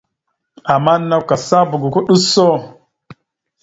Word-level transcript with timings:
Ama 0.73 0.93
nakw 1.07 1.23
kasaba 1.29 1.73
goko 1.81 1.99
ɗʉso. 2.07 2.47